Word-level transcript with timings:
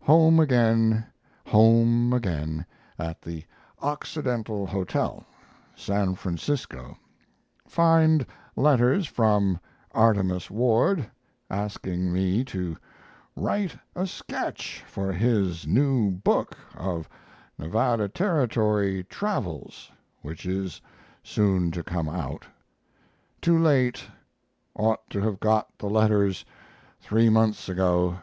Home 0.00 0.40
again 0.40 1.06
home 1.46 2.12
again 2.12 2.66
at 2.98 3.22
the 3.22 3.44
Occidental 3.80 4.66
Hotel, 4.66 5.24
San 5.76 6.16
Francisco 6.16 6.98
find 7.68 8.26
letters 8.56 9.06
from 9.06 9.60
Artemus 9.92 10.50
Ward 10.50 11.08
asking 11.48 12.12
me 12.12 12.42
to 12.46 12.76
write 13.36 13.78
a 13.94 14.08
sketch 14.08 14.82
for 14.88 15.12
his 15.12 15.68
new 15.68 16.10
book 16.10 16.58
of 16.76 17.08
Nevada 17.56 18.08
Territory 18.08 19.04
Travels 19.04 19.92
which 20.20 20.44
is 20.46 20.80
soon 21.22 21.70
to 21.70 21.84
come 21.84 22.08
out. 22.08 22.44
Too 23.40 23.56
late 23.56 24.02
ought 24.74 25.08
to 25.10 25.20
have 25.20 25.38
got 25.38 25.78
the 25.78 25.86
letters 25.88 26.44
three 27.00 27.28
months 27.28 27.68
ago. 27.68 28.18